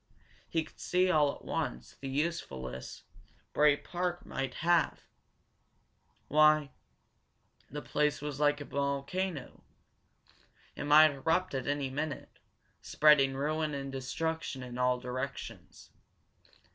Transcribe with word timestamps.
He 0.49 0.63
could 0.63 0.79
see, 0.79 1.11
all 1.11 1.31
at 1.35 1.45
once, 1.45 1.95
the 2.01 2.09
usefulness 2.09 3.03
Bray 3.53 3.77
Park 3.77 4.25
might 4.25 4.55
have. 4.65 5.03
Why, 6.27 6.71
the 7.69 7.83
place 7.83 8.19
was 8.19 8.39
like 8.39 8.59
a 8.59 8.65
volcano! 8.65 9.63
It 10.75 10.85
might 10.85 11.11
erupt 11.11 11.53
at 11.53 11.67
any 11.67 11.91
minute, 11.91 12.39
spreading 12.81 13.35
ruin 13.35 13.75
and 13.75 13.91
destruction 13.91 14.63
in 14.63 14.79
all 14.79 14.99
directions. 14.99 15.91